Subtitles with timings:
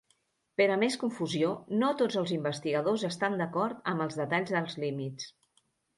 [0.59, 1.51] Per a més confusió,
[1.83, 5.29] no tots els investigadors estan d"acord amb els detalls dels límits.